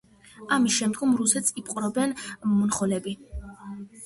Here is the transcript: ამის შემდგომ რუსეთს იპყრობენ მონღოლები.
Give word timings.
ამის 0.55 0.77
შემდგომ 0.77 1.11
რუსეთს 1.19 1.53
იპყრობენ 1.63 2.17
მონღოლები. 2.55 3.15